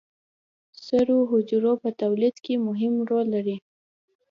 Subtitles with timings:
[0.85, 3.57] سرو حجرو په تولید کې مهم رول لري